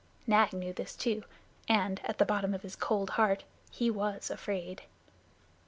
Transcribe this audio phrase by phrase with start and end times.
[0.25, 1.23] Nag knew that too
[1.69, 4.81] and, at the bottom of his cold heart, he was afraid.